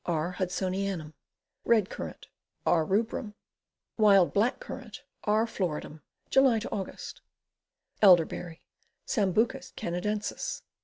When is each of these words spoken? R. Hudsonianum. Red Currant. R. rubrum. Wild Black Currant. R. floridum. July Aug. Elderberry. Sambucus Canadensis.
R. 0.07 0.31
Hudsonianum. 0.39 1.13
Red 1.63 1.91
Currant. 1.91 2.27
R. 2.65 2.83
rubrum. 2.83 3.35
Wild 3.99 4.33
Black 4.33 4.59
Currant. 4.59 5.03
R. 5.25 5.45
floridum. 5.45 6.01
July 6.31 6.57
Aug. 6.57 7.19
Elderberry. 8.01 8.63
Sambucus 9.05 9.71
Canadensis. 9.75 10.63